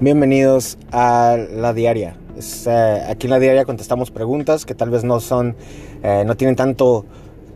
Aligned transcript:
Bienvenidos 0.00 0.78
a 0.92 1.36
la 1.52 1.74
diaria. 1.74 2.16
Eh, 2.66 3.06
aquí 3.06 3.26
en 3.26 3.32
la 3.32 3.38
diaria 3.38 3.66
contestamos 3.66 4.10
preguntas 4.10 4.64
que 4.64 4.74
tal 4.74 4.88
vez 4.88 5.04
no 5.04 5.20
son, 5.20 5.56
eh, 6.02 6.24
no 6.26 6.38
tienen 6.38 6.56
tanto, 6.56 7.04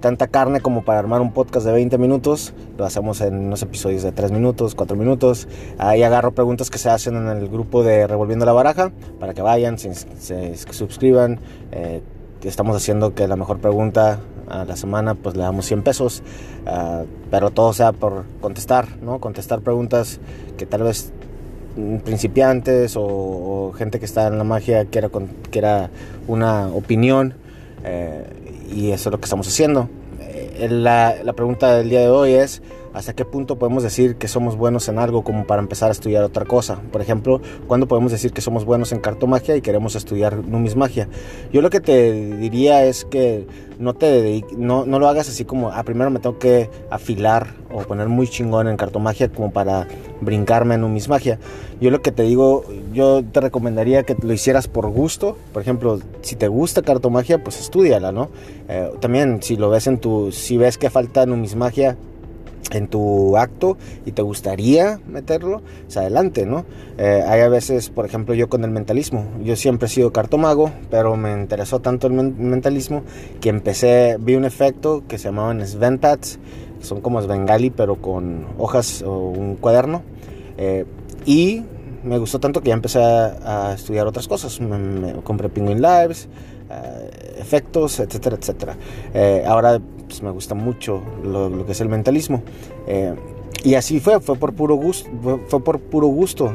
tanta 0.01 0.27
carne 0.27 0.61
como 0.61 0.85
para 0.85 0.99
armar 0.99 1.23
un 1.23 1.33
podcast 1.33 1.65
de 1.65 1.73
20 1.73 1.97
minutos. 1.97 2.53
Lo 2.77 2.85
hacemos 2.85 3.23
en 3.23 3.47
unos 3.47 3.63
episodios 3.63 4.03
de 4.03 4.13
3 4.13 4.31
minutos, 4.31 4.75
4 4.75 4.95
minutos. 4.95 5.49
Ahí 5.79 6.03
agarro 6.03 6.33
preguntas 6.33 6.69
que 6.69 6.77
se 6.77 6.91
hacen 6.91 7.17
en 7.17 7.29
el 7.29 7.49
grupo 7.49 7.83
de 7.83 8.07
Revolviendo 8.07 8.45
la 8.45 8.53
Baraja 8.53 8.93
para 9.19 9.33
que 9.33 9.41
vayan, 9.41 9.79
se, 9.79 9.95
suscriban. 10.71 11.41
Eh, 11.73 12.03
estamos 12.43 12.77
haciendo 12.77 13.15
que 13.15 13.27
la 13.27 13.37
mejor 13.37 13.59
pregunta 13.59 14.21
a 14.51 14.67
la 14.67 14.77
semana 14.77 15.15
pues 15.15 15.35
le 15.35 15.45
damos 15.45 15.65
100 15.65 15.83
pesos, 15.83 16.23
pero 17.31 17.49
todo 17.49 17.73
sea 17.73 17.93
por 17.93 18.27
contestar, 18.43 18.99
¿no? 19.01 19.19
Contestar 19.19 19.63
preguntas 19.63 20.21
que 20.59 20.67
tal 20.67 20.83
vez 20.83 21.15
principiantes 22.05 22.95
o, 22.97 23.73
gente 23.77 23.99
que 23.99 24.05
está 24.05 24.29
en 24.29 24.39
la 24.39 24.45
magia 24.45 24.85
quiera, 24.85 25.11
quiera 25.51 25.91
una 26.29 26.69
opinión 26.69 27.35
eh, 27.85 28.25
y 28.73 28.91
eso 28.93 29.09
es 29.09 29.13
lo 29.13 29.19
que 29.19 29.25
estamos 29.25 29.49
haciendo. 29.49 29.89
Eh, 30.21 30.69
la, 30.71 31.17
la 31.23 31.33
pregunta 31.33 31.75
del 31.77 31.91
día 31.91 32.01
de 32.01 32.09
hoy 32.09 32.33
es, 32.33 32.63
hasta 32.95 33.13
qué 33.13 33.25
punto 33.25 33.57
podemos 33.57 33.83
decir 33.83 34.17
que 34.17 34.29
somos 34.29 34.57
buenos 34.57 34.89
en 34.89 34.99
algo 34.99 35.25
como 35.25 35.47
para 35.47 35.61
empezar 35.61 35.89
a 35.89 35.93
estudiar 35.93 36.23
otra 36.23 36.45
cosa. 36.45 36.81
Por 36.93 37.01
ejemplo, 37.01 37.41
¿cuándo 37.67 37.89
podemos 37.89 38.13
decir 38.13 38.33
que 38.33 38.41
somos 38.41 38.65
buenos 38.65 38.93
en 38.93 39.01
cartomagia 39.01 39.57
y 39.57 39.61
queremos 39.61 39.97
estudiar 39.97 40.37
numismagia? 40.47 41.09
Yo 41.53 41.61
lo 41.61 41.71
que 41.71 41.81
te 41.81 42.13
diría 42.37 42.85
es 42.85 43.05
que 43.05 43.47
no, 43.81 43.95
te 43.95 44.45
no, 44.57 44.87
no 44.87 45.01
lo 45.01 45.09
hagas 45.09 45.29
así 45.29 45.45
como, 45.45 45.73
ah, 45.73 45.83
primero 45.83 46.11
me 46.11 46.21
tengo 46.21 46.39
que 46.39 46.71
afilar 46.89 47.55
o 47.73 47.83
poner 47.83 48.09
muy 48.09 48.29
chingón 48.29 48.69
en 48.69 48.77
cartomagia 48.77 49.29
como 49.29 49.53
para 49.53 49.89
brincarme 50.21 50.77
en 50.77 50.83
numismagia. 50.83 51.41
Yo 51.81 51.91
lo 51.91 52.01
que 52.01 52.13
te 52.13 52.23
digo, 52.23 52.65
yo 52.93 53.25
te 53.25 53.41
recomendaría 53.41 54.05
que 54.05 54.17
lo 54.23 54.33
hicieras 54.33 54.69
por 54.69 54.89
gusto. 54.91 55.37
Por 55.53 55.63
ejemplo, 55.63 55.99
si 56.23 56.37
te 56.37 56.47
gusta 56.47 56.83
cartomagia, 56.83 57.43
pues 57.43 57.61
estudiala, 57.61 58.13
¿no? 58.13 58.31
Eh, 58.69 58.93
también 59.01 59.43
si 59.43 59.57
lo 59.57 59.71
ves 59.71 59.89
en 59.89 59.99
tu, 59.99 60.31
si 60.31 60.57
ves 60.57 60.79
que 60.79 60.89
falta 60.91 61.27
numismagia, 61.27 61.97
en 62.75 62.89
tu 62.89 63.37
acto 63.37 63.77
y 64.05 64.13
te 64.13 64.23
gustaría 64.23 65.01
meterlo, 65.07 65.63
pues 65.85 65.97
adelante, 65.97 66.45
¿no? 66.45 66.65
Eh, 66.99 67.23
hay 67.27 67.41
a 67.41 67.49
veces, 67.49 67.89
por 67.89 68.05
ejemplo, 68.05 68.35
yo 68.35 68.49
con 68.49 68.65
el 68.65 68.71
mentalismo, 68.71 69.27
yo 69.43 69.57
siempre 69.57 69.87
he 69.87 69.89
sido 69.89 70.13
cartomago, 70.13 70.73
pero 70.91 71.17
me 71.17 71.33
interesó 71.33 71.81
tanto 71.81 72.09
el 72.09 72.13
mentalismo 72.13 73.03
que 73.41 73.49
empecé, 73.49 74.17
vi 74.21 74.35
un 74.35 74.45
efecto 74.45 75.05
que 75.09 75.19
se 75.19 75.29
llamaban 75.29 75.67
Svenpads, 75.67 76.39
son 76.81 77.01
como 77.01 77.23
Svengali, 77.23 77.71
pero 77.71 77.97
con 77.97 78.47
hojas 78.59 79.03
o 79.03 79.29
un 79.29 79.57
cuaderno, 79.57 80.03
eh, 80.59 80.85
y 81.25 81.63
me 82.03 82.19
gustó 82.19 82.39
tanto 82.39 82.61
que 82.61 82.69
ya 82.69 82.75
empecé 82.75 82.99
a, 83.01 83.73
estudiar 83.75 84.07
otras 84.07 84.29
cosas, 84.29 84.61
me, 84.61 85.15
compré 85.23 85.49
Penguin 85.49 85.81
Lives, 85.81 86.29
eh, 86.71 87.37
efectos, 87.39 88.01
etcétera, 88.01 88.37
etcétera. 88.37 88.77
ahora 89.47 89.81
pues, 90.15 90.23
me 90.23 90.31
gusta 90.31 90.55
mucho 90.55 91.03
lo, 91.25 91.67
que 91.67 91.73
es 91.73 91.81
el 91.81 91.89
mentalismo. 91.89 92.43
Eh, 92.87 93.15
y 93.65 93.75
así 93.75 93.99
fue, 93.99 94.21
fue 94.21 94.37
por 94.37 94.53
puro 94.53 94.77
gusto, 94.77 95.11
fue, 95.49 95.61
por 95.61 95.81
puro 95.81 96.07
gusto. 96.07 96.53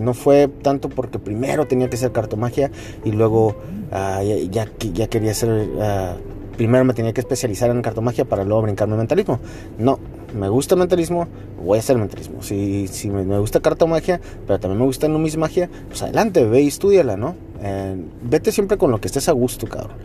no 0.00 0.14
fue 0.14 0.48
tanto 0.62 0.88
porque 0.88 1.18
primero 1.18 1.66
tenía 1.66 1.90
que 1.90 1.98
ser 1.98 2.12
cartomagia 2.12 2.70
y 3.04 3.10
luego 3.10 3.56
ah, 3.92 4.22
ya, 4.22 4.70
ya, 4.94 5.06
quería 5.08 5.34
ser, 5.34 5.68
ah, 5.80 6.14
primero 6.56 6.84
me 6.84 6.94
tenía 6.94 7.12
que 7.12 7.20
especializar 7.20 7.68
en 7.68 7.82
cartomagia 7.82 8.24
para 8.24 8.44
luego 8.44 8.62
brincarme 8.62 8.96
mentalismo. 8.96 9.40
No, 9.78 9.98
me 10.34 10.48
gusta 10.48 10.74
el 10.74 10.78
mentalismo, 10.78 11.26
voy 11.62 11.76
a 11.76 11.80
hacer 11.80 11.98
mentalismo. 11.98 12.42
Si, 12.42 12.86
si 12.88 13.10
me, 13.10 13.38
gusta 13.38 13.60
cartomagia, 13.60 14.22
pero 14.46 14.58
también 14.58 14.78
me 14.78 14.86
gusta 14.86 15.06
numismagia, 15.08 15.68
pues 15.88 16.00
adelante, 16.02 16.44
ve 16.46 16.62
y 16.62 16.68
estudiala, 16.68 17.18
¿no? 17.18 17.34
Eh, 17.60 17.96
vete 18.22 18.52
siempre 18.52 18.78
con 18.78 18.90
lo 18.90 19.00
que 19.00 19.08
estés 19.08 19.28
a 19.28 19.32
gusto, 19.32 19.66
cabrón 19.66 19.96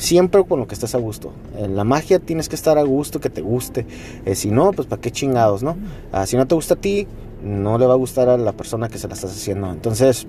siempre 0.00 0.42
con 0.44 0.58
lo 0.58 0.66
que 0.66 0.74
estés 0.74 0.94
a 0.94 0.98
gusto. 0.98 1.32
En 1.56 1.76
la 1.76 1.84
magia 1.84 2.18
tienes 2.18 2.48
que 2.48 2.56
estar 2.56 2.78
a 2.78 2.82
gusto, 2.82 3.20
que 3.20 3.30
te 3.30 3.42
guste. 3.42 3.86
Eh, 4.24 4.34
si 4.34 4.50
no, 4.50 4.72
pues 4.72 4.88
para 4.88 5.00
qué 5.00 5.10
chingados, 5.10 5.62
¿no? 5.62 5.76
Ah, 6.10 6.26
si 6.26 6.36
no 6.36 6.46
te 6.46 6.54
gusta 6.54 6.74
a 6.74 6.76
ti, 6.78 7.06
no 7.44 7.78
le 7.78 7.86
va 7.86 7.94
a 7.94 7.96
gustar 7.96 8.28
a 8.28 8.36
la 8.36 8.52
persona 8.52 8.88
que 8.88 8.98
se 8.98 9.08
la 9.08 9.14
estás 9.14 9.32
haciendo. 9.32 9.70
Entonces, 9.70 10.26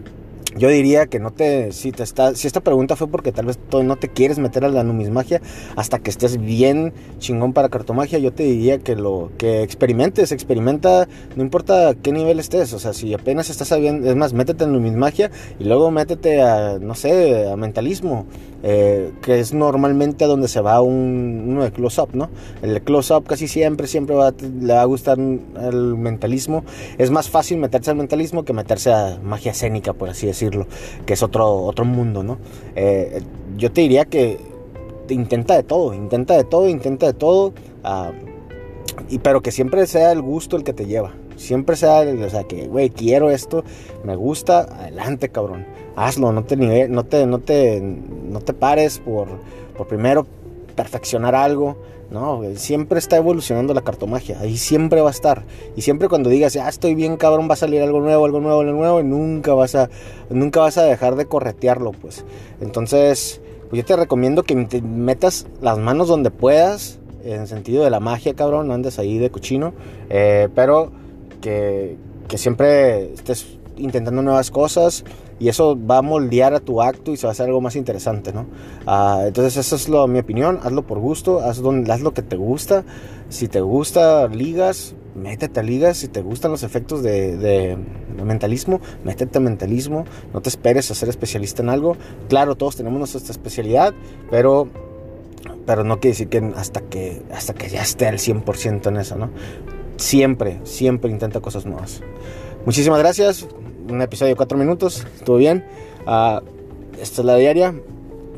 yo 0.56 0.69
diría 0.69 1.07
que 1.07 1.19
no 1.19 1.31
te 1.31 1.72
si 1.72 1.91
te 1.91 2.03
está 2.03 2.35
si 2.35 2.47
esta 2.47 2.62
pregunta 2.62 2.95
fue 2.95 3.07
porque 3.07 3.31
tal 3.31 3.45
vez 3.45 3.59
no 3.72 3.95
te 3.95 4.09
quieres 4.09 4.39
meter 4.39 4.66
a 4.66 4.69
la 4.69 4.84
numismagia 4.84 5.41
hasta 5.75 6.00
que 6.00 6.09
estés 6.09 6.39
bien 6.39 6.94
chingón 7.19 7.53
para 7.53 7.69
cartomagia 7.69 8.19
yo 8.19 8.34
te 8.34 8.44
diría 8.44 8.79
que 8.79 8.95
lo 8.95 9.31
que 9.38 9.63
experimentes 9.63 10.31
experimenta 10.31 11.07
no 11.35 11.44
importa 11.44 11.95
qué 12.01 12.12
nivel 12.12 12.39
estés 12.39 12.73
o 12.73 12.79
sea 12.79 12.94
si 12.94 13.13
apenas 13.13 13.50
estás 13.50 13.69
sabiendo 13.69 14.09
es 14.09 14.16
más 14.16 14.34
métete 14.34 14.63
en 14.63 14.73
numismagia 14.73 15.31
y 15.59 15.66
luego 15.66 15.91
métete 15.91 16.41
a 16.41 16.79
no 16.79 16.95
sé 16.95 17.50
a 17.50 17.56
mentalismo 17.56 18.25
eh, 18.63 19.12
que 19.23 19.39
es 19.39 19.53
normalmente 19.53 20.25
a 20.25 20.28
donde 20.28 20.47
se 20.47 20.62
va 20.62 20.81
un, 20.81 21.45
uno 21.47 21.63
de 21.63 21.72
close 21.72 22.00
up 22.01 22.09
no 22.13 22.29
el 22.62 22.75
de 22.75 22.81
close 22.81 23.13
up 23.13 23.25
casi 23.25 23.47
siempre 23.47 23.88
siempre 23.88 24.16
va, 24.16 24.33
le 24.62 24.73
va 24.73 24.81
a 24.81 24.85
gustar 24.85 25.18
el 25.19 25.97
mentalismo. 25.97 26.63
Es 26.97 27.12
más 27.12 27.29
fácil 27.29 27.57
meterse 27.57 27.91
al 27.91 27.97
mentalismo 27.97 28.44
que 28.44 28.53
meterse 28.53 28.91
a 28.91 29.19
magia 29.23 29.51
escénica 29.51 29.94
por 29.94 30.09
así 30.09 30.28
decirlo 30.28 30.41
que 31.06 31.13
es 31.13 31.24
otro, 31.24 31.63
otro 31.63 31.85
mundo, 31.85 32.24
¿no? 32.24 32.38
Eh, 32.75 33.22
yo 33.57 33.72
te 33.72 33.81
diría 33.81 34.06
que 34.06 34.40
intenta 35.09 35.56
de 35.56 35.63
todo, 35.63 35.94
intenta 35.94 36.35
de 36.35 36.44
todo, 36.44 36.69
intenta 36.69 37.06
de 37.07 37.13
todo, 37.13 37.53
ah, 37.84 38.12
y, 39.09 39.19
pero 39.19 39.41
que 39.41 39.51
siempre 39.51 39.85
sea 39.88 40.12
el 40.12 40.22
gusto 40.22 40.57
el 40.57 40.63
que 40.63 40.74
te 40.74 40.85
lleva. 40.85 41.13
Siempre 41.35 41.75
sea, 41.75 42.01
o 42.01 42.30
sea, 42.30 42.44
que, 42.44 42.68
güey, 42.68 42.90
quiero 42.90 43.31
esto, 43.31 43.63
me 44.03 44.16
gusta, 44.16 44.62
adelante, 44.62 45.30
cabrón. 45.30 45.66
Hazlo, 45.96 46.31
no 46.31 46.44
te, 46.44 46.56
no 46.56 47.03
te, 47.03 47.25
no 47.25 47.40
te, 47.40 47.81
no 47.81 48.40
te 48.40 48.53
pares 48.53 49.00
por, 49.00 49.28
por 49.75 49.88
primero 49.88 50.28
perfeccionar 50.81 51.36
algo. 51.36 51.78
No, 52.09 52.42
siempre 52.56 52.97
está 52.97 53.18
evolucionando 53.18 53.74
la 53.75 53.81
cartomagia. 53.81 54.40
Ahí 54.40 54.58
siempre 54.58 55.00
va 55.02 55.09
a 55.09 55.12
estar. 55.12 55.44
Y 55.75 55.84
siempre 55.84 56.09
cuando 56.09 56.31
digas, 56.31 56.53
ya 56.53 56.68
estoy 56.68 56.96
bien 56.96 57.18
cabrón, 57.18 57.47
va 57.47 57.53
a 57.53 57.58
salir 57.58 57.84
algo 57.84 58.00
nuevo, 58.02 58.25
algo 58.25 58.40
nuevo, 58.40 58.62
algo 58.62 58.74
nuevo, 58.74 59.00
y 59.00 59.03
nunca 59.03 59.53
vas 59.53 59.75
a, 59.75 59.90
nunca 60.31 60.59
vas 60.59 60.80
a 60.80 60.84
dejar 60.84 61.16
de 61.16 61.25
corretearlo, 61.25 61.92
pues. 61.92 62.25
Entonces, 62.62 63.42
pues 63.69 63.80
yo 63.80 63.86
te 63.86 63.96
recomiendo 63.96 64.42
que 64.42 64.56
metas 64.81 65.46
las 65.62 65.78
manos 65.78 66.08
donde 66.08 66.31
puedas, 66.31 67.00
en 67.24 67.46
sentido 67.46 67.84
de 67.84 67.92
la 67.92 68.00
magia, 68.00 68.34
cabrón, 68.34 68.68
no 68.68 68.74
andes 68.74 68.98
ahí 68.98 69.19
de 69.19 69.30
cochino, 69.30 69.74
eh, 70.09 70.50
pero 70.56 70.92
que, 71.42 71.96
que 72.28 72.40
siempre 72.40 73.13
estés 73.13 73.59
intentando 73.78 74.24
nuevas 74.24 74.50
cosas 74.50 75.06
y 75.41 75.50
eso 75.50 75.75
va 75.75 75.97
a 75.97 76.02
moldear 76.03 76.53
a 76.53 76.59
tu 76.59 76.84
acto 76.84 77.12
y 77.12 77.18
se 77.18 77.25
va 77.25 77.31
a 77.31 77.34
hacer 77.34 77.47
algo 77.47 77.62
más 77.62 77.75
interesante, 77.75 78.31
¿no? 78.31 78.46
Ah, 78.85 79.24
entonces 79.25 79.57
esa 79.57 79.75
es 79.75 79.90
lo, 79.90 80.07
mi 80.07 80.19
opinión, 80.19 80.59
hazlo 80.62 80.85
por 80.85 81.00
gusto, 81.00 81.40
haz, 81.40 81.57
lo 81.57 82.13
que 82.13 82.22
te 82.22 82.35
gusta, 82.35 82.84
si 83.29 83.47
te 83.47 83.59
gusta 83.59 84.28
ligas, 84.28 84.94
métete 85.16 85.62
a 85.62 85.63
ligas, 85.63 85.97
si 85.97 86.09
te 86.09 86.22
gustan 86.22 86.51
los 86.51 86.62
efectos 86.62 87.01
de, 87.01 87.38
de, 87.38 87.75
mentalismo, 88.24 88.81
métete 89.03 89.40
a 89.40 89.41
mentalismo, 89.41 90.06
no 90.31 90.41
te 90.41 90.50
esperes 90.50 90.91
a 90.91 90.94
ser 90.94 91.09
especialista 91.09 91.63
en 91.63 91.69
algo, 91.69 91.97
claro, 92.30 92.53
todos 92.53 92.75
tenemos 92.75 93.00
nuestra 93.00 93.19
especialidad, 93.31 93.96
pero 94.30 94.68
pero 95.66 95.84
no 95.84 96.00
quiere 96.00 96.12
decir 96.12 96.30
que 96.30 96.51
hasta 96.56 96.81
que 96.81 97.24
hasta 97.34 97.56
que 97.56 97.68
ya 97.68 97.81
esté 97.81 98.06
al 98.06 98.19
100% 98.19 98.88
en 98.88 98.97
eso, 98.97 99.16
¿no? 99.16 99.31
Siempre, 99.97 100.59
siempre 100.66 101.09
intenta 101.09 101.40
cosas 101.40 101.66
nuevas. 101.66 102.01
Muchísimas 102.63 103.00
gracias 103.00 103.47
un 103.90 104.02
episodio 104.02 104.31
de 104.31 104.36
4 104.36 104.58
minutos, 104.58 105.06
estuvo 105.16 105.38
bien. 105.38 105.66
Uh, 106.06 106.42
esta 107.00 107.22
es 107.22 107.25
la 107.25 107.36
diaria. 107.36 107.74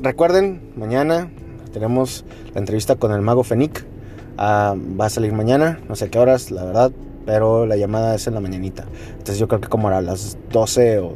Recuerden, 0.02 0.74
mañana 0.76 1.31
tenemos 1.72 2.26
la 2.54 2.59
entrevista 2.59 2.96
con 2.96 3.12
el 3.12 3.22
mago 3.22 3.44
Fenic. 3.44 3.86
Uh, 4.34 4.76
va 5.00 5.06
a 5.06 5.09
salir 5.09 5.34
mañana, 5.34 5.80
no 5.88 5.96
sé 5.96 6.09
qué 6.09 6.19
horas, 6.19 6.51
la 6.51 6.63
verdad, 6.63 6.92
pero 7.25 7.66
la 7.66 7.75
llamada 7.75 8.16
es 8.16 8.28
en 8.28 8.34
la 8.34 8.40
mañanita. 8.40 8.86
Entonces 9.12 9.38
yo 9.38 9.48
creo 9.48 9.62
que 9.62 9.68
como 9.68 9.90
a 9.90 10.01
las 10.01 10.38
12 10.51 11.00
o 11.00 11.16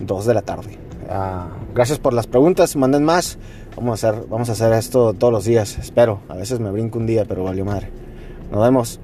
2 0.00 0.26
de 0.26 0.34
la 0.34 0.42
tarde. 0.42 0.78
Uh, 1.08 1.74
gracias 1.74 1.98
por 1.98 2.14
las 2.14 2.26
preguntas, 2.26 2.76
manden 2.76 3.04
más. 3.04 3.38
Vamos 3.76 4.04
a, 4.04 4.10
hacer, 4.10 4.26
vamos 4.28 4.48
a 4.48 4.52
hacer 4.52 4.72
esto 4.74 5.14
todos 5.14 5.32
los 5.32 5.44
días, 5.44 5.78
espero. 5.78 6.20
A 6.28 6.36
veces 6.36 6.60
me 6.60 6.70
brinco 6.70 6.98
un 6.98 7.06
día, 7.06 7.24
pero 7.24 7.44
valió 7.44 7.64
madre. 7.64 7.90
Nos 8.50 8.62
vemos. 8.62 9.00